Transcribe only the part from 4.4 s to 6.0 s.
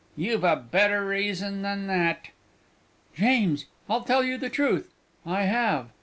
truth; I have.